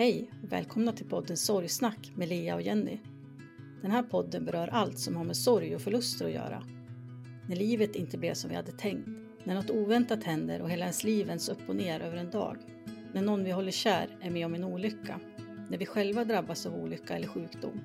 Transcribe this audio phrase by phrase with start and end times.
[0.00, 2.98] Hej och välkomna till podden Sorgsnack med Lea och Jenny.
[3.82, 6.62] Den här podden berör allt som har med sorg och förluster att göra.
[7.48, 9.08] När livet inte blev som vi hade tänkt,
[9.44, 12.56] när något oväntat händer och hela ens liv vänds upp och ner över en dag.
[13.12, 15.20] När någon vi håller kär är med om en olycka.
[15.70, 17.80] När vi själva drabbas av olycka eller sjukdom.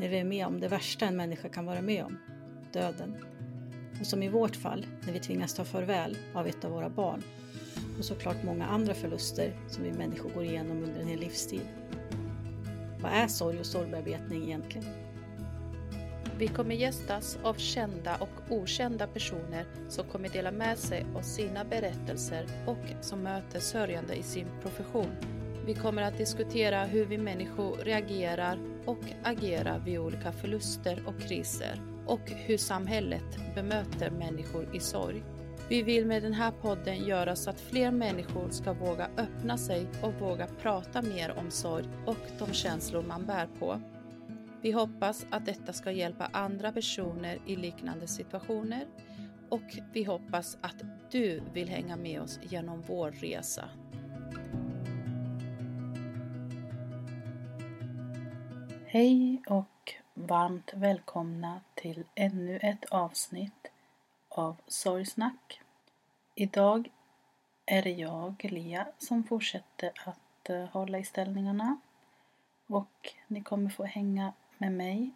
[0.00, 2.18] När vi är med om det värsta en människa kan vara med om,
[2.72, 3.14] döden.
[4.00, 7.22] Och som i vårt fall, när vi tvingas ta farväl av ett av våra barn.
[7.98, 11.68] Och såklart många andra förluster som vi människor går igenom under en hel livstid.
[13.00, 14.86] Vad är sorg och sorgbearbetning egentligen?
[16.38, 21.64] Vi kommer gästas av kända och okända personer som kommer dela med sig av sina
[21.64, 25.10] berättelser och som möter sörjande i sin profession.
[25.66, 31.80] Vi kommer att diskutera hur vi människor reagerar och agerar vid olika förluster och kriser
[32.06, 35.22] och hur samhället bemöter människor i sorg.
[35.68, 39.86] Vi vill med den här podden göra så att fler människor ska våga öppna sig
[40.02, 43.80] och våga prata mer om sorg och de känslor man bär på.
[44.62, 48.86] Vi hoppas att detta ska hjälpa andra personer i liknande situationer
[49.48, 53.68] och vi hoppas att du vill hänga med oss genom vår resa.
[58.86, 63.70] Hej och varmt välkomna till ännu ett avsnitt
[64.34, 65.60] av Sorgsnack.
[66.34, 66.90] Idag
[67.66, 71.76] är det jag, Lea, som fortsätter att eh, hålla i ställningarna
[72.66, 75.10] och ni kommer få hänga med mig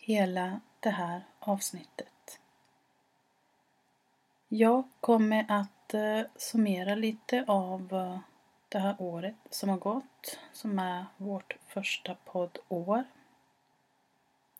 [0.00, 2.40] hela det här avsnittet.
[4.48, 8.18] Jag kommer att eh, summera lite av eh,
[8.68, 13.04] det här året som har gått, som är vårt första poddår.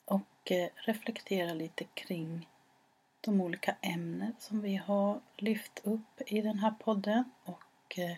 [0.04, 2.48] Och reflektera lite kring
[3.24, 8.16] de olika ämnen som vi har lyft upp i den här podden och eh,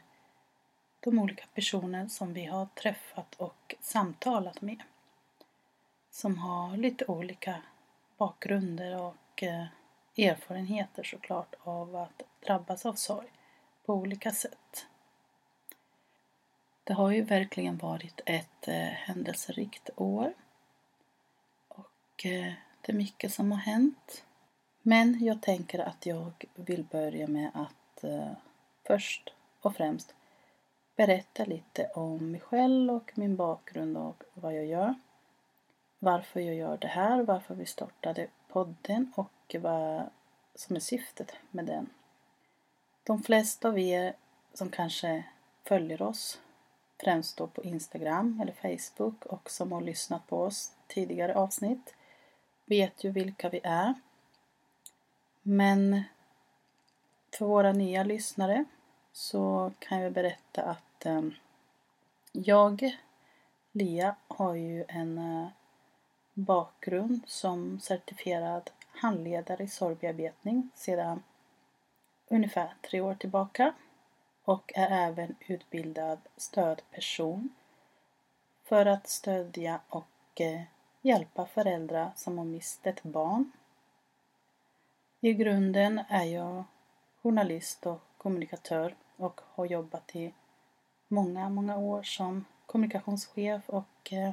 [1.01, 4.83] de olika personer som vi har träffat och samtalat med.
[6.11, 7.63] Som har lite olika
[8.17, 9.67] bakgrunder och eh,
[10.17, 13.29] erfarenheter såklart av att drabbas av sorg
[13.87, 14.87] på olika sätt.
[16.85, 20.35] Det har ju verkligen varit ett eh, händelserikt år
[21.69, 21.91] och
[22.81, 24.25] det är mycket som har hänt.
[24.87, 28.33] Men jag tänker att jag vill börja med att eh,
[28.87, 30.15] först och främst
[30.97, 34.95] berätta lite om mig själv och min bakgrund och vad jag gör.
[35.99, 40.03] Varför jag gör det här, varför vi startade podden och vad
[40.55, 41.91] som är syftet med den.
[43.05, 44.15] De flesta av er
[44.55, 45.25] som kanske
[45.65, 46.41] följer oss,
[47.05, 51.95] främst då på Instagram eller Facebook och som har lyssnat på oss tidigare avsnitt,
[52.65, 53.95] vet ju vilka vi är.
[55.47, 56.03] Men
[57.39, 58.65] för våra nya lyssnare
[59.13, 61.35] så kan jag berätta att ehm,
[62.33, 62.99] jag,
[63.73, 65.49] Lia, har ju en eh,
[66.35, 71.23] bakgrund som certifierad handledare i sorgbearbetning sedan
[72.29, 73.75] ungefär tre år tillbaka
[74.45, 77.49] och är även utbildad stödperson
[78.63, 80.63] för att stödja och eh,
[81.03, 83.53] hjälpa föräldrar som har mist ett barn.
[85.25, 86.65] I grunden är jag
[87.23, 90.33] journalist och kommunikatör och har jobbat i
[91.09, 94.33] många, många år som kommunikationschef och eh,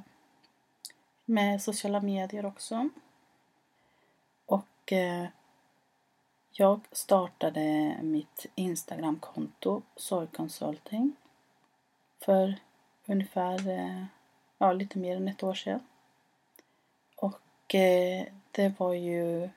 [1.26, 2.90] med sociala medier också.
[4.46, 5.26] Och eh,
[6.52, 11.16] jag startade mitt Instagramkonto Sorgconsulting,
[12.20, 12.56] för
[13.06, 14.06] ungefär, eh,
[14.58, 15.80] ja lite mer än ett år sedan.
[17.16, 17.42] Och
[18.52, 19.50] det var ju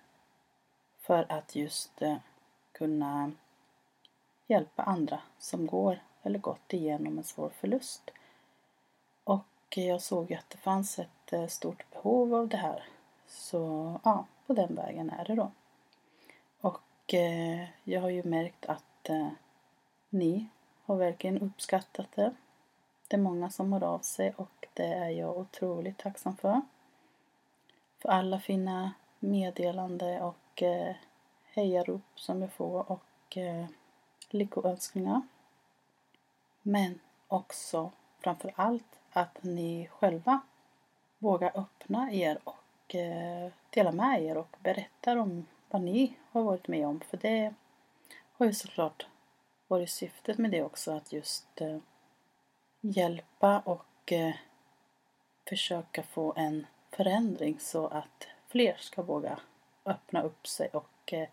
[1.04, 2.16] för att just eh,
[2.72, 3.32] kunna
[4.46, 8.10] hjälpa andra som går eller gått igenom en svår förlust.
[9.24, 12.84] Och jag såg att det fanns ett eh, stort behov av det här.
[13.26, 15.50] Så ja, på den vägen är det då.
[16.60, 19.10] Och eh, jag har ju märkt att
[20.08, 20.48] ni
[20.84, 22.34] har verkligen uppskattat det.
[23.08, 26.60] Det är många som hör av sig och det är jag otroligt tacksam för.
[27.98, 30.94] För alla fina meddelande och eh,
[31.44, 33.66] hejarop som jag får och eh,
[34.30, 35.22] lyckoönskningar.
[36.62, 37.90] Men också
[38.20, 40.40] framför allt att ni själva
[41.18, 46.68] vågar öppna er och eh, dela med er och berätta om vad ni har varit
[46.68, 47.00] med om.
[47.00, 47.54] För det
[48.32, 49.06] har ju såklart
[49.68, 51.78] varit syftet med det också att just eh,
[52.80, 54.34] hjälpa och eh,
[55.48, 59.38] försöka få en förändring så att fler ska våga
[59.84, 61.28] öppna upp sig och eh,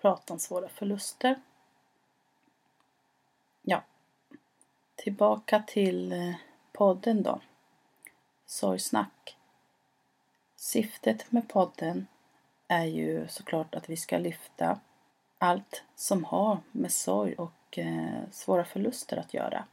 [0.00, 1.40] prata om svåra förluster.
[3.62, 3.82] Ja,
[4.94, 6.34] tillbaka till eh,
[6.72, 7.40] podden då.
[8.46, 9.36] Sorgsnack.
[10.56, 12.06] Syftet med podden
[12.68, 14.80] är ju såklart att vi ska lyfta
[15.38, 19.64] allt som har med sorg och eh, svåra förluster att göra.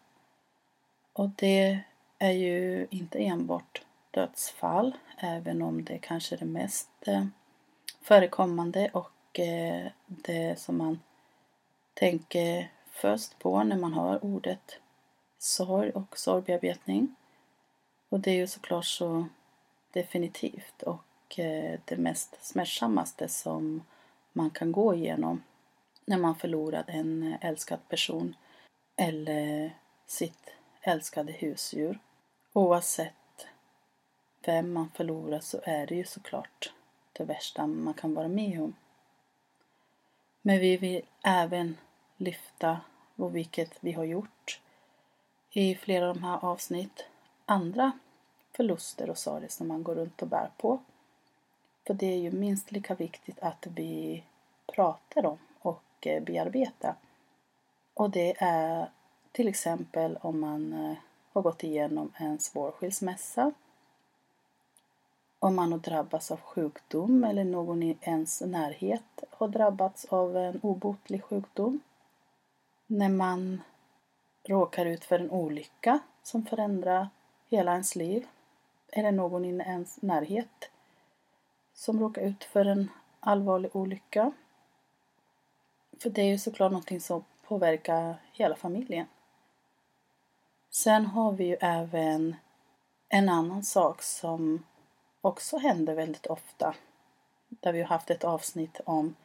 [1.14, 1.80] Och det
[2.18, 7.26] är ju inte enbart dödsfall, även om det kanske är det mest eh,
[8.06, 11.00] förekommande och eh, det som man
[11.94, 14.80] tänker först på när man hör ordet
[15.38, 17.16] sorg och sorgbearbetning.
[18.10, 19.26] Och det är ju såklart så
[19.94, 23.84] definitivt och eh, det mest smärtsammaste som
[24.34, 25.44] man kan gå igenom
[26.06, 28.36] när man förlorar en älskad person
[28.96, 29.72] eller
[30.06, 32.00] sitt älskade husdjur.
[32.54, 33.48] Oavsett
[34.46, 36.72] vem man förlorar så är det ju såklart
[37.18, 38.76] det värsta man kan vara med om.
[40.42, 41.78] Men vi vill även
[42.18, 42.82] lyfta,
[43.16, 44.60] och vilket vi har gjort
[45.52, 47.06] i flera av de här avsnitt,
[47.46, 47.92] andra
[48.52, 50.80] förluster och sorger som man går runt och bär på.
[51.88, 54.24] För det är ju minst lika viktigt att vi
[54.66, 56.96] pratar om och eh, bearbetar.
[57.94, 58.90] Och det är
[59.32, 60.98] till exempel om man eh,
[61.34, 63.52] har gått igenom en svår skilsmässa.
[65.46, 70.60] Om man har drabbats av sjukdom eller någon i ens närhet har drabbats av en
[70.64, 71.80] obotlig sjukdom.
[72.88, 73.62] När man
[74.44, 77.10] råkar ut för en olycka som förändrar
[77.50, 78.28] hela ens liv.
[78.88, 80.70] Eller någon i ens närhet
[81.74, 82.90] som råkar ut för en
[83.20, 84.32] allvarlig olycka.
[86.02, 89.08] För det är ju såklart någonting som påverkar hela familjen.
[90.70, 92.36] Sen har vi ju även
[93.10, 94.64] en annan sak som
[95.26, 96.76] också händer väldigt ofta.
[97.50, 99.16] Där vi har haft ett avsnitt om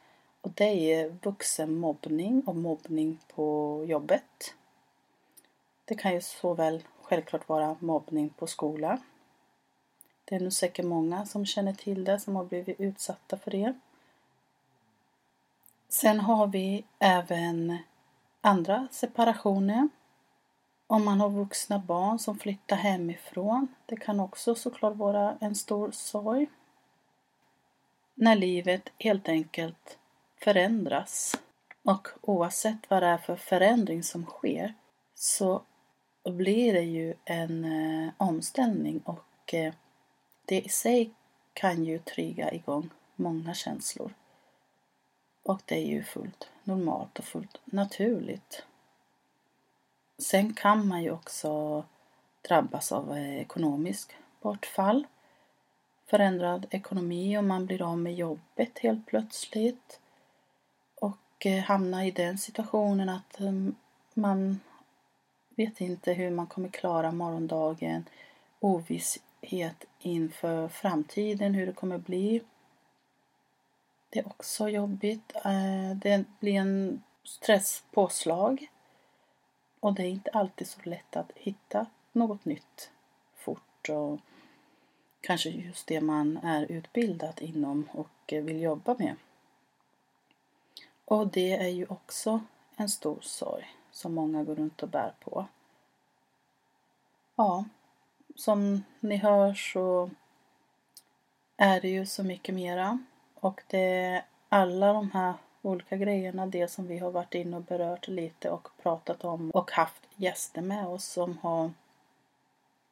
[0.41, 4.53] och det är vuxenmobbning och mobbning på jobbet.
[5.85, 9.01] Det kan ju såväl självklart vara mobbning på skolan.
[10.25, 13.73] Det är nog säkert många som känner till det, som har blivit utsatta för det.
[15.89, 17.77] Sen har vi även
[18.41, 19.89] andra separationer
[20.91, 23.67] om man har vuxna barn som flyttar hemifrån.
[23.85, 26.47] Det kan också såklart vara en stor sorg.
[28.15, 29.97] När livet helt enkelt
[30.43, 31.35] förändras.
[31.83, 34.73] Och oavsett vad det är för förändring som sker
[35.15, 35.61] så
[36.23, 39.73] blir det ju en eh, omställning och eh,
[40.45, 41.13] det i sig
[41.53, 44.13] kan ju trigga igång många känslor.
[45.43, 48.65] Och det är ju fullt normalt och fullt naturligt.
[50.21, 51.83] Sen kan man ju också
[52.41, 55.07] drabbas av eh, ekonomisk bortfall.
[56.05, 59.99] Förändrad ekonomi om man blir av med jobbet helt plötsligt.
[60.95, 63.51] Och eh, hamna i den situationen att eh,
[64.13, 64.59] man
[65.55, 68.05] vet inte hur man kommer klara morgondagen.
[68.59, 72.41] Ovisshet inför framtiden, hur det kommer bli.
[74.09, 75.33] Det är också jobbigt.
[75.95, 78.67] Det blir en stresspåslag.
[79.81, 82.91] Och det är inte alltid så lätt att hitta något nytt
[83.35, 83.89] fort.
[83.89, 84.19] Och
[85.21, 89.15] kanske just det man är utbildad inom och vill jobba med.
[91.05, 92.41] Och det är ju också
[92.75, 95.45] en stor sorg som många går runt och bär på.
[97.35, 97.65] Ja,
[98.35, 100.09] som ni hör så
[101.57, 102.99] är det ju så mycket mera
[103.35, 107.63] och det är alla de här olika grejerna, det som vi har varit inne och
[107.63, 111.71] berört lite och pratat om och haft gäster med oss som har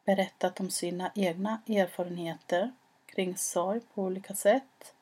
[0.05, 2.71] berättat om sina egna erfarenheter
[3.05, 4.93] kring sorg på olika sätt.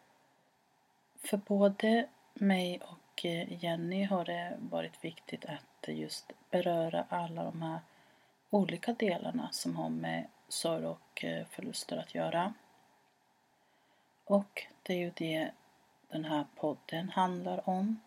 [1.17, 7.61] För både mig och eh, Jenny har det varit viktigt att just beröra alla de
[7.61, 7.79] här
[8.49, 12.53] olika delarna som har med sorg och eh, förluster att göra.
[14.25, 15.51] Och det är ju det
[16.09, 17.99] den här podden handlar om.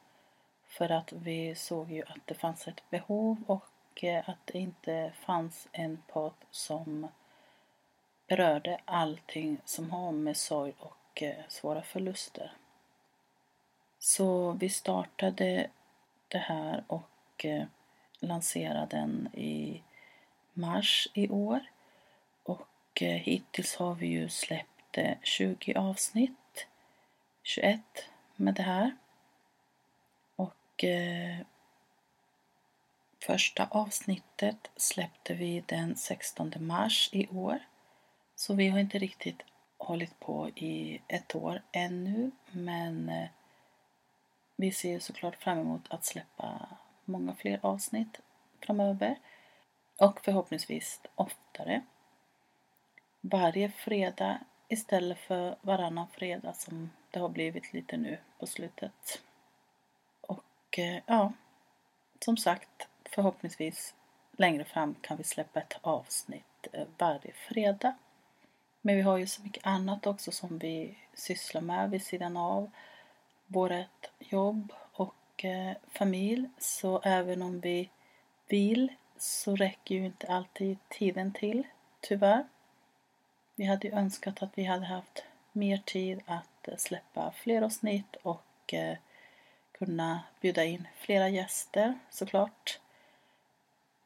[0.66, 5.12] För att vi såg ju att det fanns ett behov och eh, att det inte
[5.20, 7.08] fanns en podd som
[8.28, 12.52] berörde allting som har med sorg och eh, svåra förluster.
[13.98, 15.70] Så vi startade
[16.28, 17.64] det här och eh,
[18.20, 19.82] lanserade den i
[20.52, 21.60] mars i år.
[22.42, 26.66] Och hittills har vi ju släppt 20 avsnitt
[27.42, 27.80] 21
[28.36, 28.96] med det här.
[30.36, 31.38] Och eh,
[33.20, 37.58] första avsnittet släppte vi den 16 mars i år.
[38.34, 39.42] Så vi har inte riktigt
[39.78, 43.28] hållit på i ett år ännu men eh,
[44.56, 46.68] vi ser såklart fram emot att släppa
[47.04, 48.20] många fler avsnitt
[48.60, 49.18] framöver
[49.98, 51.82] och förhoppningsvis oftare.
[53.20, 59.22] Varje fredag istället för varannan fredag som det har blivit lite nu på slutet.
[60.20, 61.32] Och eh, ja,
[62.24, 63.94] som sagt, förhoppningsvis
[64.32, 67.94] längre fram kan vi släppa ett avsnitt eh, varje fredag.
[68.80, 72.70] Men vi har ju så mycket annat också som vi sysslar med vid sidan av
[73.46, 76.48] vårt jobb och eh, familj.
[76.58, 77.90] Så även om vi
[78.48, 81.66] vill så räcker ju inte alltid tiden till,
[82.00, 82.44] tyvärr.
[83.54, 88.74] Vi hade ju önskat att vi hade haft mer tid att släppa fler avsnitt och
[88.74, 88.96] eh,
[89.72, 92.80] kunna bjuda in flera gäster såklart.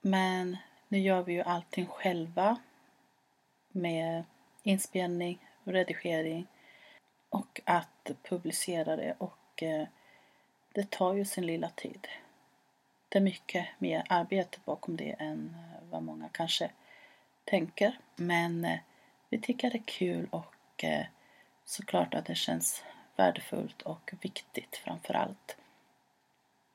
[0.01, 0.57] Men
[0.89, 2.57] nu gör vi ju allting själva
[3.69, 4.25] med
[4.63, 6.47] inspelning, redigering
[7.29, 9.87] och att publicera det och eh,
[10.73, 12.09] det tar ju sin lilla tid.
[13.09, 16.71] Det är mycket mer arbete bakom det än eh, vad många kanske
[17.45, 17.99] tänker.
[18.17, 18.69] Men
[19.29, 20.85] vi tycker det är kul och
[21.65, 22.85] såklart att det känns
[23.17, 25.57] värdefullt och viktigt framför allt.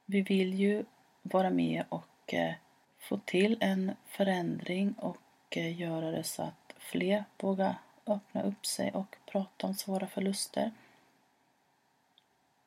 [0.05, 0.85] Vi vill ju
[1.21, 2.53] vara med och eh,
[2.99, 5.17] få till en förändring och
[5.49, 10.71] eh, göra det så att fler vågar öppna upp sig och prata om svåra förluster.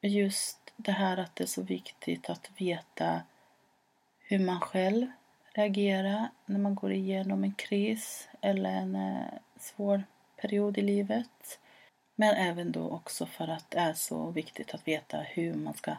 [0.00, 3.22] Just det här att det är så viktigt att veta
[4.18, 5.06] hur man själv
[5.54, 9.26] reagerar när man går igenom en kris eller en eh,
[9.56, 10.04] svår
[10.36, 11.58] period i livet.
[12.22, 15.96] Men även då också för att det är så viktigt att veta hur man ska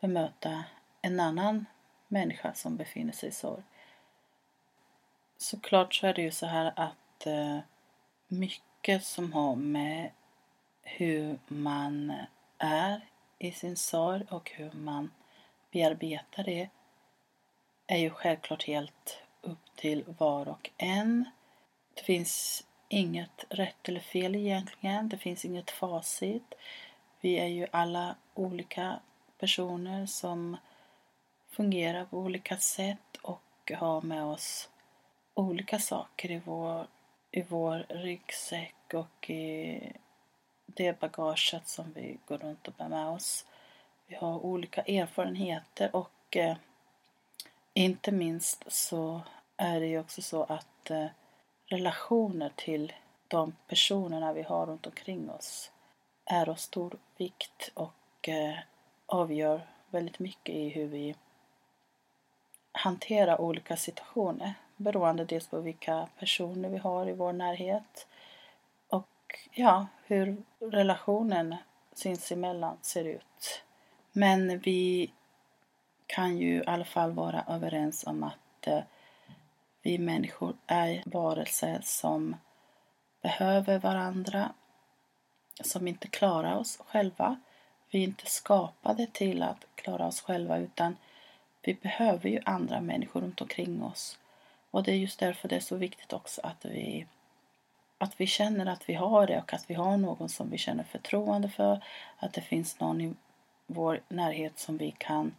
[0.00, 0.64] bemöta
[1.02, 1.66] en annan
[2.08, 3.62] människa som befinner sig i sorg.
[5.36, 7.58] Såklart så är det ju så här att eh,
[8.28, 10.10] mycket som har med
[10.82, 12.12] hur man
[12.58, 13.00] är
[13.38, 15.10] i sin sorg och hur man
[15.70, 16.68] bearbetar det
[17.86, 21.30] är ju självklart helt upp till var och en.
[21.94, 25.08] Det finns inget rätt eller fel egentligen.
[25.08, 26.54] Det finns inget facit.
[27.20, 29.00] Vi är ju alla olika
[29.38, 30.56] personer som
[31.50, 34.68] fungerar på olika sätt och har med oss
[35.34, 36.86] olika saker i vår,
[37.30, 39.92] i vår ryggsäck och i
[40.66, 43.46] det bagaget som vi går runt och bär med oss.
[44.06, 46.56] Vi har olika erfarenheter och eh,
[47.74, 49.20] inte minst så
[49.56, 51.06] är det ju också så att eh,
[51.70, 52.92] relationer till
[53.28, 55.70] de personerna vi har runt omkring oss
[56.24, 58.58] är av stor vikt och eh,
[59.06, 59.60] avgör
[59.90, 61.14] väldigt mycket i hur vi
[62.72, 68.06] hanterar olika situationer beroende dels på vilka personer vi har i vår närhet
[68.88, 71.56] och ja, hur relationen
[71.92, 73.62] sinsemellan ser ut.
[74.12, 75.12] Men vi
[76.06, 78.82] kan ju i alla fall vara överens om att eh,
[79.82, 82.36] vi människor är varelser som
[83.22, 84.52] behöver varandra,
[85.60, 87.40] som inte klarar oss själva.
[87.90, 90.96] Vi är inte skapade till att klara oss själva utan
[91.62, 94.18] vi behöver ju andra människor runt omkring oss.
[94.70, 97.06] Och det är just därför det är så viktigt också att vi
[97.98, 100.84] att vi känner att vi har det och att vi har någon som vi känner
[100.84, 101.84] förtroende för.
[102.16, 103.14] Att det finns någon i
[103.66, 105.34] vår närhet som vi kan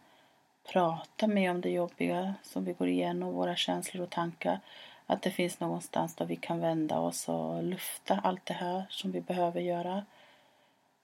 [0.64, 4.60] prata med om det jobbiga som vi går igenom, våra känslor och tankar.
[5.06, 9.12] Att det finns någonstans där vi kan vända oss och lufta allt det här som
[9.12, 10.04] vi behöver göra.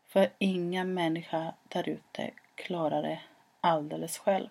[0.07, 3.21] För ingen människa där ute klarar det
[3.61, 4.49] alldeles själv.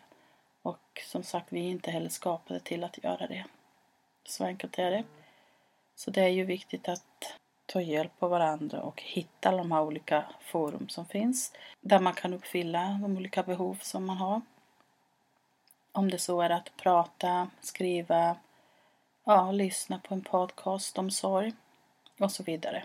[0.62, 3.46] Och som sagt, vi är inte heller skapade till att göra det.
[4.24, 5.04] Så enkelt är det.
[5.96, 7.34] Så det är ju viktigt att
[7.66, 12.34] ta hjälp av varandra och hitta de här olika forum som finns där man kan
[12.34, 14.42] uppfylla de olika behov som man har.
[15.98, 18.36] Om det så är att prata, skriva,
[19.24, 21.54] ja, lyssna på en podcast om sorg
[22.20, 22.84] och så vidare.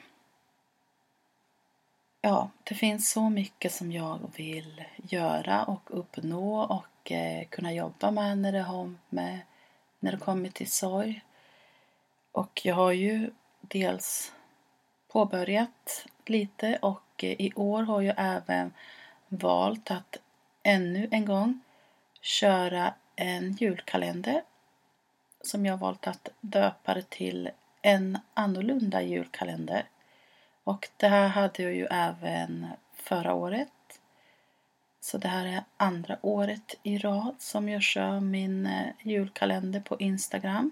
[2.20, 8.10] Ja, det finns så mycket som jag vill göra och uppnå och eh, kunna jobba
[8.10, 9.40] med när det, har med
[10.00, 11.22] när det kommer till sorg.
[12.32, 14.32] Och jag har ju dels
[15.08, 18.72] påbörjat lite och eh, i år har jag även
[19.28, 20.16] valt att
[20.62, 21.60] ännu en gång
[22.20, 24.42] köra en julkalender
[25.40, 27.50] som jag valt att döpa det till
[27.82, 29.88] en annorlunda julkalender.
[30.64, 34.00] Och det här hade jag ju även förra året.
[35.00, 39.96] Så det här är andra året i rad som jag kör min eh, julkalender på
[39.98, 40.70] Instagram.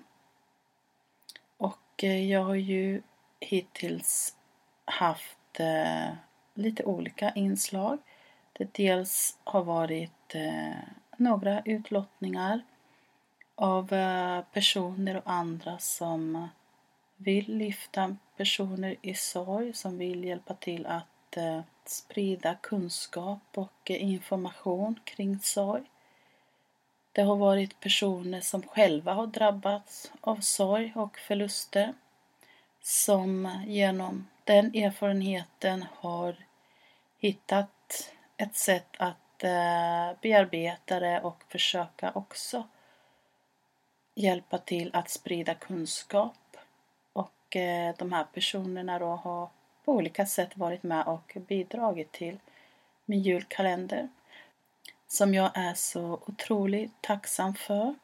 [1.57, 3.03] Och eh, jag har ju
[3.41, 4.37] hittills
[4.85, 6.13] haft eh,
[6.55, 7.99] lite olika inslag.
[8.53, 10.35] Det dels har varit
[11.21, 12.63] några utlottningar
[13.55, 16.49] av eh, personer och andra som
[17.17, 25.01] vill lyfta personer i sorg, som vill hjälpa till att eh, sprida kunskap och information
[25.05, 25.83] kring sorg.
[27.13, 31.95] Det har varit personer som själva har drabbats av sorg och förluster
[32.83, 36.37] som genom den erfarenheten har
[37.19, 42.69] hittat ett sätt att Eh, bearbeta det och försöka också
[44.15, 46.57] hjälpa till att sprida kunskap.
[47.13, 49.49] Och eh, de här personerna då har
[49.85, 52.39] på olika sätt varit med och bidragit till
[53.05, 54.09] min julkalender
[55.09, 57.95] som jag är så otroligt tacksam för.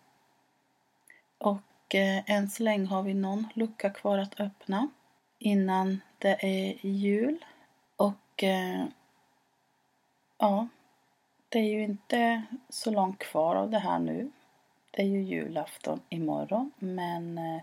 [1.39, 4.89] Och eh, än så länge har vi någon lucka kvar att öppna
[5.39, 7.45] innan det är jul.
[7.97, 8.85] Och eh,
[10.39, 10.69] ja,
[11.57, 14.31] det är ju inte så långt kvar av det här nu.
[14.91, 17.63] Det är ju julafton imorgon men eh,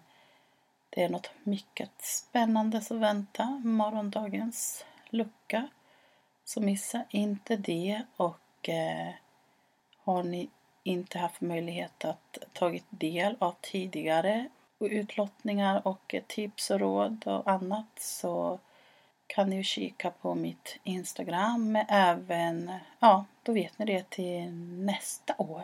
[0.90, 5.68] det är något mycket spännande som väntar morgondagens lucka.
[6.46, 9.14] Så missa inte det och eh,
[9.98, 10.50] har ni
[10.84, 18.00] inte haft möjlighet att tagit del av tidigare utlottningar och tips och råd och annat
[18.00, 18.60] så
[19.28, 24.52] kan ni ju kika på mitt Instagram men även, ja då vet ni det till
[24.86, 25.64] nästa år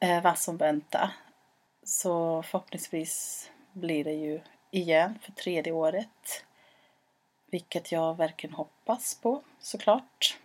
[0.00, 1.10] eh, vad som väntar.
[1.82, 6.44] Så förhoppningsvis blir det ju igen för tredje året.
[7.46, 10.38] Vilket jag verkligen hoppas på såklart.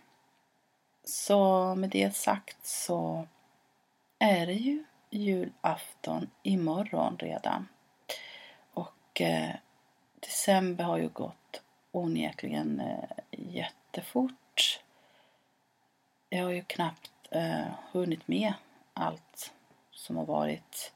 [1.04, 3.26] Så med det sagt så
[4.18, 7.68] är det ju julafton imorgon redan.
[8.74, 9.54] Och eh,
[10.20, 14.80] december har ju gått onekligen eh, jättefort.
[16.32, 18.52] Jag har ju knappt eh, hunnit med
[18.94, 19.52] allt
[19.90, 20.92] som har varit.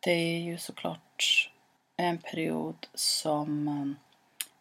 [0.00, 1.50] Det är ju såklart
[1.96, 4.14] en period som eh,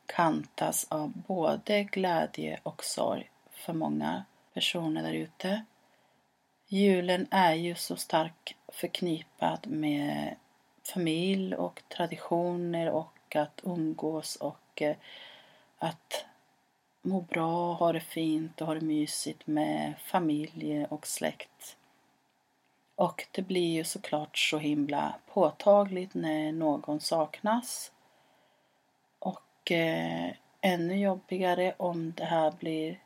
[0.06, 4.24] kantas av både glädje och sorg för många
[4.54, 5.66] personer där ute.
[6.68, 10.36] Julen är ju så starkt förknippad med
[10.94, 14.96] familj och traditioner och att umgås och eh,
[15.78, 16.26] att
[17.06, 21.78] må bra, ha det fint och ha det mysigt med familj och släkt.
[22.96, 27.92] Och det blir ju såklart så himla påtagligt när någon saknas.
[29.20, 33.00] Och eh, ännu jobbigare om det här blir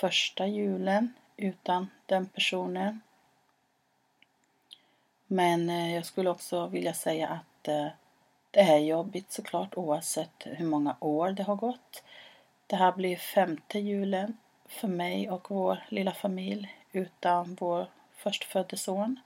[0.00, 3.00] första julen utan den personen.
[5.26, 7.86] Men eh, jag skulle också vilja säga att eh,
[8.50, 12.02] det är jobbigt såklart oavsett hur många år det har gått.
[12.66, 19.20] Det här blir femte julen för mig och vår lilla familj utan vår förstfödde son.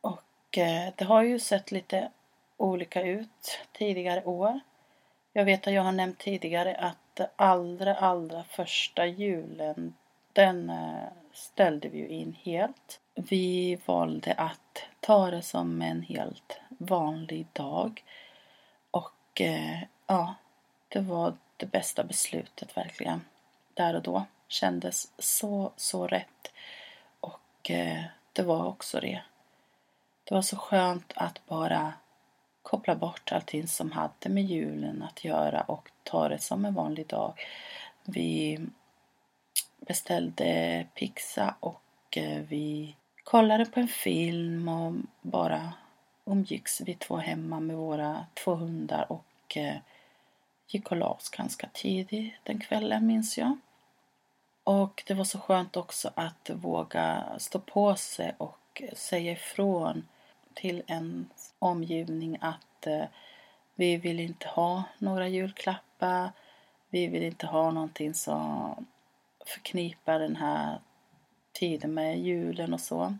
[0.00, 2.10] Och eh, det har ju sett lite
[2.56, 4.60] olika ut tidigare år.
[5.32, 9.94] Jag vet att jag har nämnt tidigare att allra, allra första julen,
[10.32, 13.00] den eh, ställde vi ju in helt.
[13.14, 18.04] Vi valde att ta det som en helt vanlig dag.
[18.90, 20.34] Och eh, ja,
[20.90, 23.20] det var det bästa beslutet verkligen.
[23.74, 24.24] Där och då.
[24.48, 26.52] Kändes så, så rätt.
[27.20, 29.22] Och eh, det var också det.
[30.24, 31.92] Det var så skönt att bara
[32.62, 37.06] koppla bort allting som hade med julen att göra och ta det som en vanlig
[37.06, 37.32] dag.
[38.04, 38.60] Vi
[39.80, 45.72] beställde pizza och eh, vi kollade på en film och bara
[46.24, 49.76] umgicks vi två hemma med våra två hundar och eh,
[50.70, 53.58] gick och la oss ganska tidigt den kvällen minns jag.
[54.64, 60.08] Och det var så skönt också att våga stå på sig och säga ifrån
[60.54, 63.04] till en omgivning att eh,
[63.74, 66.30] vi vill inte ha några julklappar.
[66.88, 68.86] Vi vill inte ha någonting som
[69.46, 70.80] förknippar den här
[71.52, 73.14] tiden med julen och så.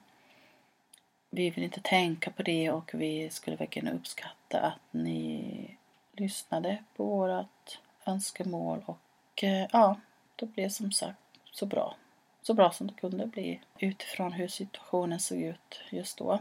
[1.31, 5.77] Vi vill inte tänka på det och vi skulle verkligen uppskatta att ni
[6.21, 9.97] lyssnade på vårat önskemål och eh, ja,
[10.37, 11.19] det blev som sagt
[11.53, 11.97] så bra.
[12.43, 16.39] Så bra som det kunde bli utifrån hur situationen såg ut just då.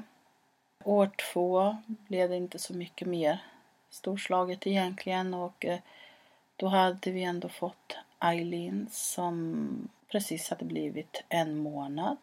[0.83, 3.43] År två blev det inte så mycket mer
[3.89, 5.79] storslaget egentligen och eh,
[6.55, 12.17] då hade vi ändå fått Eileen som precis hade blivit en månad.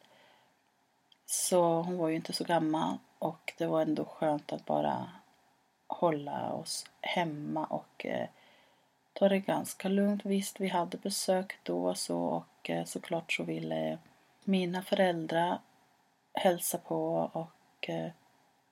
[1.26, 5.10] Så hon var ju inte så gammal och det var ändå skönt att bara
[5.86, 8.28] hålla oss hemma och eh,
[9.12, 10.24] ta det ganska lugnt.
[10.24, 13.98] Visst, vi hade besök då och så och eh, såklart så ville
[14.44, 15.58] mina föräldrar
[16.34, 18.10] hälsa på och eh,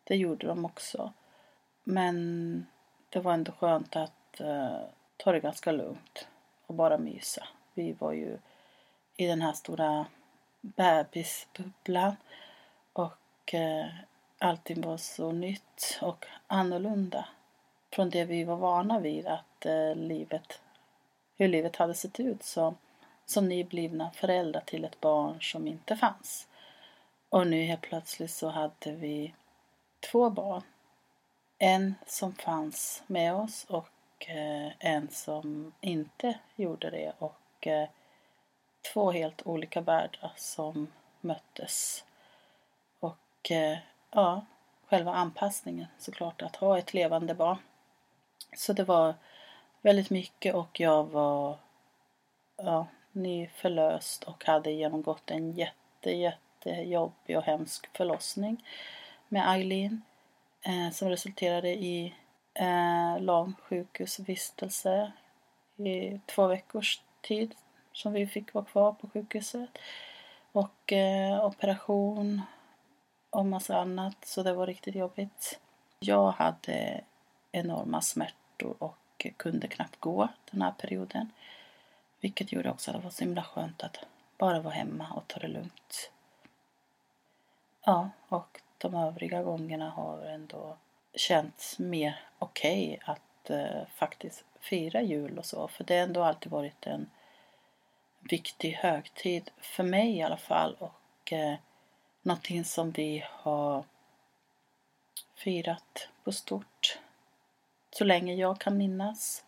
[0.05, 1.13] det gjorde de också.
[1.85, 2.67] Men
[3.09, 4.79] det var ändå skönt att eh,
[5.17, 6.29] ta det ganska lugnt
[6.67, 7.49] och bara mysa.
[7.75, 8.39] Vi var ju
[9.17, 10.07] i den här stora
[10.61, 12.17] bebisbubblan
[12.93, 13.87] och eh,
[14.39, 17.29] allting var så nytt och annorlunda
[17.91, 20.61] från det vi var vana vid att eh, livet,
[21.37, 22.77] hur livet hade sett ut som,
[23.27, 26.49] som nyblivna föräldrar till ett barn som inte fanns.
[27.29, 29.35] Och nu helt plötsligt så hade vi
[30.11, 30.63] två barn.
[31.59, 37.89] En som fanns med oss och eh, en som inte gjorde det och eh,
[38.93, 42.05] två helt olika världar som möttes.
[43.01, 43.79] Och eh,
[44.15, 44.45] ja,
[44.87, 47.59] själva anpassningen såklart att ha ett levande barn.
[48.57, 49.15] Så det var
[49.83, 51.59] väldigt mycket och jag var
[52.57, 58.65] ja, nyförlöst och hade genomgått en jätte, jättejobbig och hemsk förlossning
[59.29, 60.03] med Eileen
[60.63, 62.15] eh, som resulterade i
[62.55, 65.13] eh, lång sjukhusvistelse
[65.77, 67.55] i två veckors tid
[67.93, 69.79] som vi fick vara kvar på sjukhuset.
[70.53, 72.43] Och eh, operation
[73.35, 75.61] och massa annat så det var riktigt jobbigt.
[76.01, 77.01] Jag hade
[77.53, 81.31] enorma smärtor och kunde knappt gå den här perioden.
[82.21, 83.97] Vilket gjorde också att det var så himla skönt att
[84.39, 86.11] bara vara hemma och ta det lugnt.
[87.85, 90.77] Ja, och de övriga gångerna har ändå
[91.15, 95.69] känts mer okej okay att eh, faktiskt fira jul och så.
[95.69, 97.11] För det har ändå alltid varit en
[98.21, 101.55] viktig högtid för mig i alla fall och eh,
[102.25, 103.85] någonting som vi har
[105.35, 106.99] firat på stort
[107.91, 109.45] så länge jag kan minnas.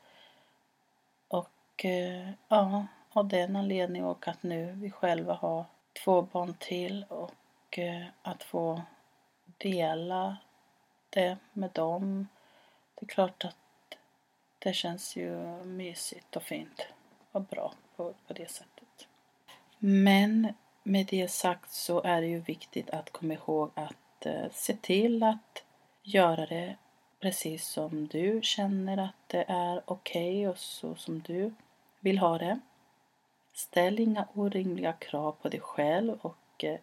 [1.28, 5.64] Och eh, ja, av den anledningen och att nu vi själva har
[6.04, 8.82] två barn till och eh, att få
[9.58, 10.36] dela
[11.10, 12.28] det med dem.
[12.94, 13.56] Det är klart att
[14.58, 16.86] det känns ju mysigt och fint
[17.32, 19.08] och bra på, på det sättet.
[19.78, 20.54] Men
[20.86, 25.22] med det sagt så är det ju viktigt att komma ihåg att eh, se till
[25.22, 25.64] att
[26.02, 26.76] göra det
[27.20, 31.54] precis som du känner att det är okej okay och så som du
[32.00, 32.60] vill ha det.
[33.52, 36.78] Ställ inga orimliga krav på dig själv och eh,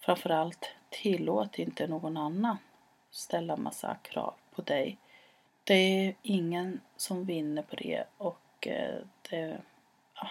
[0.00, 2.56] framförallt Tillåt inte någon annan
[3.10, 4.98] ställa massa krav på dig.
[5.64, 9.60] Det är ingen som vinner på det och eh, det är
[10.14, 10.28] ja,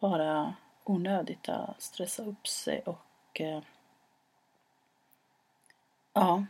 [0.00, 0.54] bara
[0.88, 3.62] onödigt att stressa upp sig och eh,
[6.12, 6.44] ja,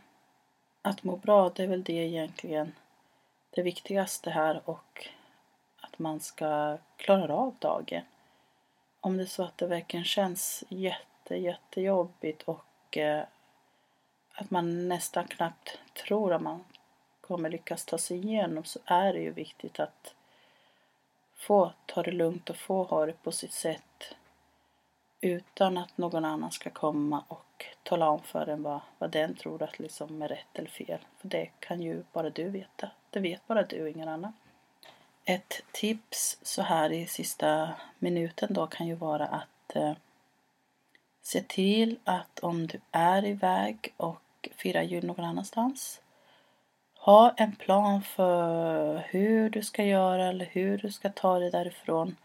[0.81, 2.75] att må bra det är väl det egentligen
[3.49, 5.07] det viktigaste här och
[5.81, 8.01] att man ska klara av dagen.
[8.99, 13.23] Om det är så att det verkligen känns jätte, jättejobbigt och eh,
[14.33, 16.63] att man nästan knappt tror att man
[17.21, 20.13] kommer lyckas ta sig igenom så är det ju viktigt att
[21.35, 24.15] få ta det lugnt och få ha det på sitt sätt
[25.21, 29.63] utan att någon annan ska komma och tala om för en vad, vad den tror
[29.63, 30.99] att liksom är rätt eller fel.
[31.17, 32.91] För det kan ju bara du veta.
[33.09, 34.33] Det vet bara du och ingen annan.
[35.25, 39.93] Ett tips så här i sista minuten då kan ju vara att eh,
[41.21, 46.01] se till att om du är iväg och firar jul någon annanstans
[46.99, 52.15] ha en plan för hur du ska göra eller hur du ska ta dig därifrån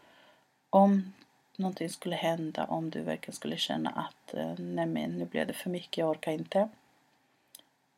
[0.69, 1.13] om
[1.57, 5.53] någonting skulle hända, om du verkligen skulle känna att eh, nej men nu blev det
[5.53, 6.69] för mycket, jag orkar inte.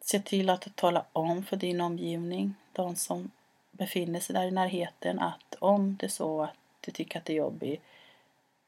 [0.01, 3.31] Se till att tala om för din omgivning, de som
[3.71, 7.33] befinner sig där i närheten, att om det är så att du tycker att det
[7.33, 7.83] är jobbigt,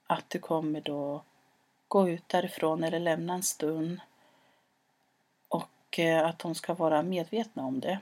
[0.08, 1.22] att du kommer då
[1.88, 4.00] gå ut därifrån eller lämna en stund
[5.48, 8.00] och eh, att de ska vara medvetna om det.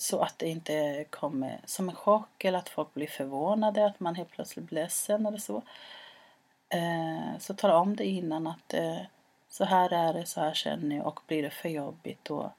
[0.00, 4.14] Så att det inte kommer som en chock eller att folk blir förvånade, att man
[4.14, 5.62] helt plötsligt blir ledsen eller så.
[6.68, 9.00] Eh, så tala om det innan att eh,
[9.48, 12.52] så här är det, så här känner jag och blir det för jobbigt då,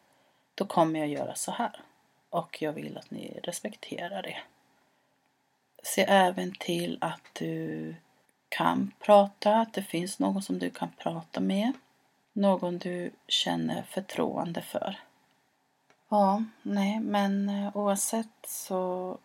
[0.55, 1.81] då kommer jag göra så här.
[2.29, 4.37] Och jag vill att ni respekterar det.
[5.83, 7.95] Se även till att du
[8.49, 11.73] kan prata, att det finns någon som du kan prata med.
[12.33, 14.99] Någon du känner förtroende för.
[16.13, 19.17] Ja, nej, men eh, oavsett så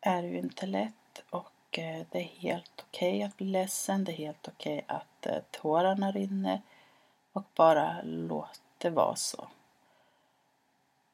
[0.00, 4.04] är det ju inte lätt och eh, det är helt okej okay att bli ledsen.
[4.04, 6.62] Det är helt okej okay att eh, tårarna rinner
[7.32, 9.48] och bara låt det vara så.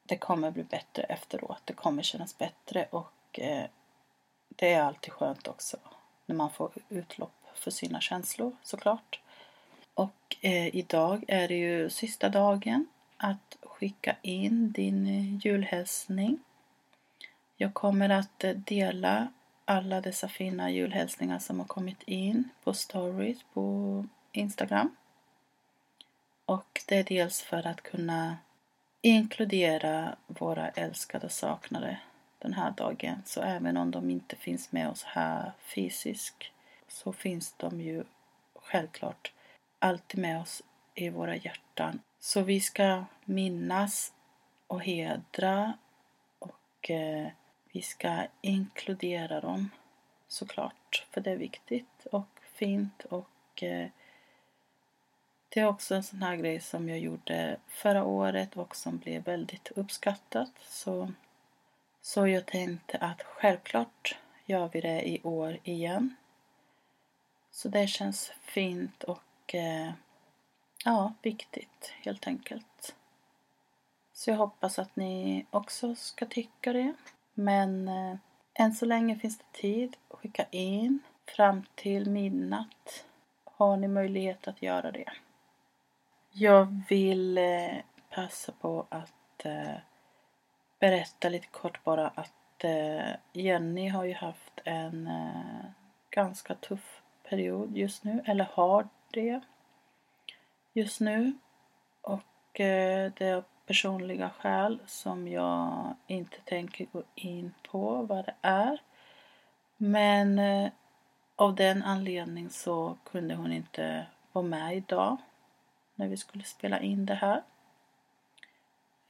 [0.03, 1.61] Det kommer bli bättre efteråt.
[1.65, 3.39] Det kommer kännas bättre och
[4.49, 5.77] det är alltid skönt också
[6.25, 9.19] när man får utlopp för sina känslor såklart.
[9.93, 16.39] Och eh, idag är det ju sista dagen att skicka in din eh, julhälsning.
[17.57, 19.27] Jag kommer att eh, dela
[19.65, 24.95] alla dessa fina julhälsningar som har kommit in på stories på Instagram.
[26.45, 28.37] Och det är dels för att kunna
[29.01, 31.99] inkludera våra älskade och saknade
[32.39, 33.21] den här dagen.
[33.25, 36.43] Så även om de inte finns med oss här fysiskt
[36.87, 38.03] så finns de ju
[38.55, 39.31] självklart
[39.79, 40.63] alltid med oss
[40.95, 41.99] i våra hjärtan.
[42.19, 44.13] Så vi ska minnas
[44.67, 45.73] och hedra
[46.39, 47.27] och eh,
[47.71, 49.69] vi ska inkludera dem
[50.27, 51.07] såklart.
[51.11, 53.87] För det är viktigt och fint och eh,
[55.49, 59.23] det är också en sån här grej som jag gjorde förra året och som blev
[59.23, 60.51] väldigt uppskattat.
[60.61, 61.13] Så,
[62.01, 66.15] så jag tänkte att självklart gör vi det i år igen.
[67.51, 69.91] Så det känns fint och eh,
[70.85, 72.95] ja, viktigt helt enkelt.
[74.13, 76.93] Så jag hoppas att ni också ska tycka det.
[77.33, 78.15] Men eh,
[78.53, 79.97] än så länge finns det tid.
[80.09, 80.99] att Skicka in
[81.35, 83.05] fram till midnatt
[83.45, 85.11] har ni möjlighet att göra det.
[86.31, 87.75] Jag vill eh,
[88.09, 89.75] passa på att eh,
[90.79, 95.65] berätta lite kort bara att eh, Jenny har ju haft en eh,
[96.09, 99.41] ganska tuff period just nu, eller har det
[100.79, 101.33] just nu.
[102.01, 108.35] Och eh, det är personliga skäl som jag inte tänker gå in på vad det
[108.41, 108.81] är.
[109.77, 110.71] Men eh,
[111.35, 115.17] av den anledningen så kunde hon inte vara med idag
[115.95, 117.43] när vi skulle spela in det här.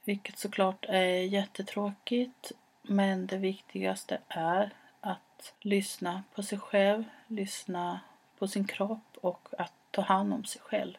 [0.04, 2.52] Vilket såklart är jättetråkigt
[2.82, 8.00] men det viktigaste är att lyssna på sig själv, lyssna
[8.38, 10.98] på sin kropp och att ta hand om sig själv.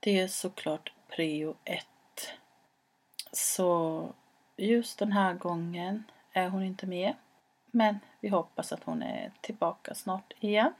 [0.00, 2.32] Det är såklart prio ett.
[3.32, 4.08] Så
[4.56, 7.14] just den här gången är hon inte med.
[7.70, 10.72] Men vi hoppas att hon är tillbaka snart igen.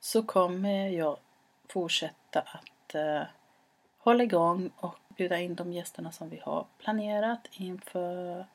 [0.00, 1.16] Så kommer jag
[1.68, 3.22] fortsätta att eh,
[3.98, 8.46] hålla igång och bjuda in de gästerna som vi har planerat inför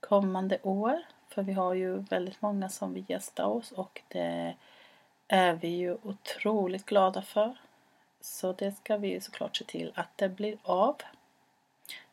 [0.00, 1.02] kommande år.
[1.28, 4.54] För vi har ju väldigt många som vill gästa oss och det
[5.28, 7.56] är vi ju otroligt glada för.
[8.20, 10.96] Så det ska vi såklart se till att det blir av.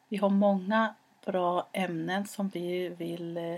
[0.08, 3.56] Vi har många bra ämnen som vi vill eh,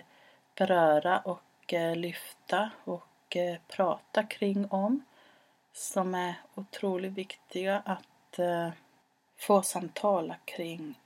[0.55, 5.03] beröra och eh, lyfta och eh, prata kring om.
[5.73, 8.39] Som är otroligt viktiga att
[9.37, 10.99] få samtala kring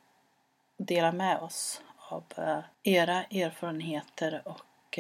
[0.78, 2.24] och dela med oss av
[2.84, 5.00] era erfarenheter och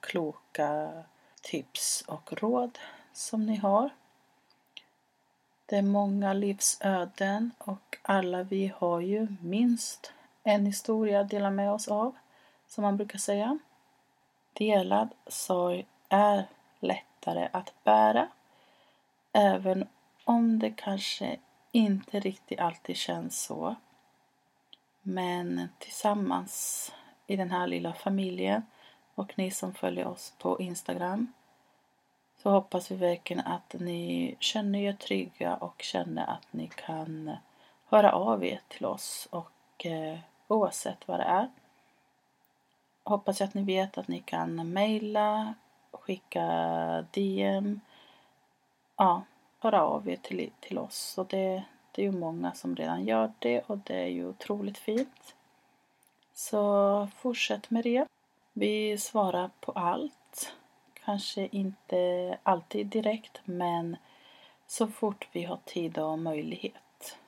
[0.00, 0.92] kloka
[1.42, 2.78] tips och råd
[3.12, 3.90] som ni har.
[5.72, 11.72] Det är många livsöden och alla vi har ju minst en historia att dela med
[11.72, 12.14] oss av,
[12.66, 13.58] som man brukar säga.
[14.52, 16.46] Delad sorg är
[16.80, 18.28] lättare att bära,
[19.32, 19.88] även
[20.24, 21.36] om det kanske
[21.70, 23.74] inte riktigt alltid känns så.
[25.02, 26.92] Men tillsammans
[27.26, 28.62] i den här lilla familjen
[29.14, 31.32] och ni som följer oss på Instagram
[32.42, 37.36] så hoppas vi verkligen att ni känner er trygga och känner att ni kan
[37.86, 41.50] höra av er till oss och eh, oavsett vad det är.
[43.04, 45.54] Hoppas jag att ni vet att ni kan mejla,
[45.92, 46.46] skicka
[47.12, 47.80] DM,
[48.96, 49.22] ja,
[49.58, 51.18] höra av er till, till oss.
[51.18, 54.78] Och det, det är ju många som redan gör det och det är ju otroligt
[54.78, 55.34] fint.
[56.34, 58.06] Så fortsätt med det.
[58.52, 60.54] Vi svarar på allt.
[61.04, 63.96] Kanske inte alltid direkt men
[64.66, 67.18] så fort vi har tid och möjlighet.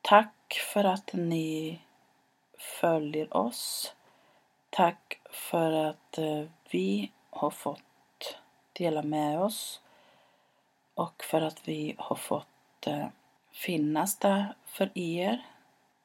[0.00, 1.80] Tack för att ni
[2.58, 3.94] följer oss.
[4.70, 8.38] Tack för att eh, vi har fått
[8.72, 9.80] dela med oss
[10.94, 13.06] och för att vi har fått eh,
[13.52, 15.46] finnas där för er.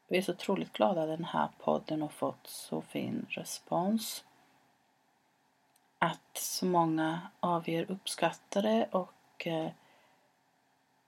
[0.08, 4.24] Vi är så otroligt glada att den här podden har fått så fin respons.
[6.06, 9.70] Att så många av er uppskattar det och eh,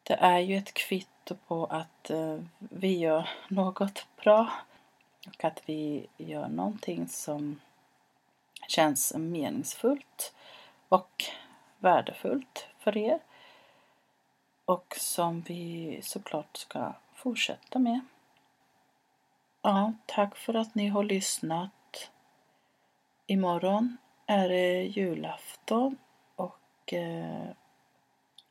[0.04, 4.52] det är ju ett kvitto på att eh, vi gör något bra
[5.28, 7.62] och att vi gör någonting som
[8.68, 10.34] känns meningsfullt
[10.90, 11.24] och
[11.80, 13.20] värdefullt för er.
[14.66, 18.00] Och som vi såklart ska fortsätta med.
[19.62, 22.12] Ja, tack för att ni har lyssnat.
[23.28, 25.98] Imorgon är det julafton
[26.36, 27.50] och eh,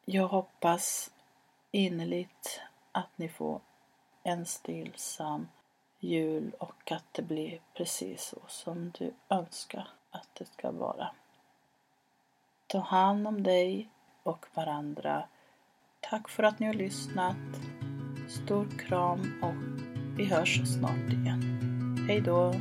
[0.05, 1.11] jag hoppas
[1.71, 2.61] innerligt
[2.93, 3.61] att ni får
[4.23, 5.49] en stillsam
[5.99, 11.09] jul och att det blir precis så som du önskar att det ska vara.
[12.67, 13.89] Ta hand om dig
[14.23, 15.29] och varandra.
[16.01, 17.37] Tack för att ni har lyssnat.
[18.29, 19.87] Stor kram och
[20.19, 22.07] vi hörs snart igen.
[22.09, 22.55] Hej då!